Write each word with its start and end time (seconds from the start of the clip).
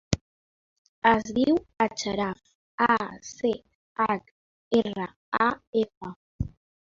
Es 1.09 1.27
diu 1.39 1.57
Achraf: 1.85 2.39
a, 2.87 2.97
ce, 3.29 3.51
hac, 4.05 4.33
erra, 4.81 5.07
a, 5.49 5.53
efa. 5.85 6.11